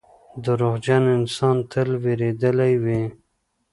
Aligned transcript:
•دروغجن 0.43 1.03
انسان 1.17 1.55
تل 1.71 1.89
وېرېدلی 2.03 2.73
وي. 2.83 3.01